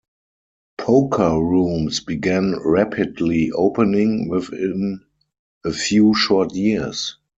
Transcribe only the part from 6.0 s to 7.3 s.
short years.